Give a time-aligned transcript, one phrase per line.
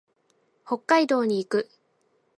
[0.65, 1.69] 北海道に行く。